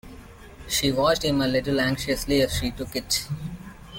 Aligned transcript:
She 0.67 0.91
watched 0.91 1.21
him 1.23 1.41
a 1.41 1.47
little 1.47 1.79
anxiously 1.79 2.41
as 2.41 2.55
she 2.57 2.71
took 2.71 2.95
it. 2.95 3.27